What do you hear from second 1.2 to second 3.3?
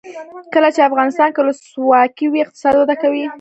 کې ولسواکي وي اقتصاد وده کوي.